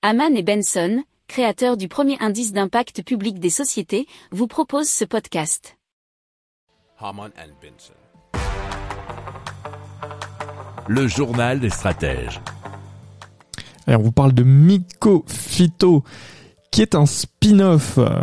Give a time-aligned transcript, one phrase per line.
[0.00, 5.76] Haman et Benson, créateurs du premier indice d'impact public des sociétés, vous proposent ce podcast.
[7.00, 7.94] Haman and Benson.
[10.86, 12.40] Le journal des stratèges.
[13.88, 16.04] Alors, on vous parle de Myco Phyto,
[16.70, 18.20] qui est un spin-off, euh,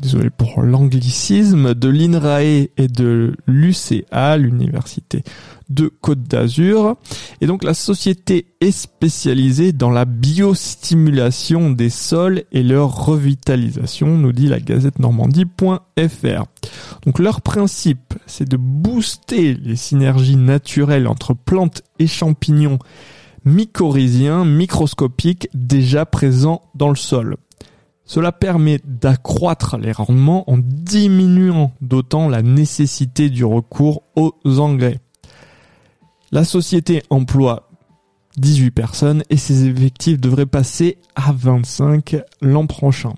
[0.00, 5.22] désolé pour l'anglicisme, de l'INRAE et de l'UCA, l'Université
[5.68, 6.96] de Côte d'Azur.
[7.40, 14.32] Et donc la société est spécialisée dans la biostimulation des sols et leur revitalisation, nous
[14.32, 16.44] dit la gazette normandie.fr.
[17.04, 22.78] Donc leur principe, c'est de booster les synergies naturelles entre plantes et champignons
[23.44, 27.36] mycorhiziens microscopiques déjà présents dans le sol.
[28.08, 34.98] Cela permet d'accroître les rendements en diminuant d'autant la nécessité du recours aux engrais.
[36.32, 37.68] La société emploie
[38.38, 43.12] 18 personnes et ses effectifs devraient passer à 25 l'an prochain.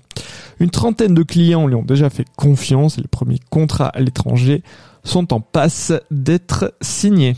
[0.59, 4.61] Une trentaine de clients lui ont déjà fait confiance et les premiers contrats à l'étranger
[5.05, 7.37] sont en passe d'être signés.